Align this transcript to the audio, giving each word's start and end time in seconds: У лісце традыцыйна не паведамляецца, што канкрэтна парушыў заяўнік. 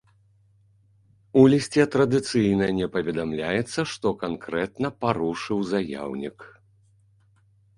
У 1.41 1.43
лісце 1.53 1.83
традыцыйна 1.95 2.65
не 2.79 2.87
паведамляецца, 2.95 3.79
што 3.91 4.07
канкрэтна 4.25 4.87
парушыў 5.05 5.59
заяўнік. 5.75 6.37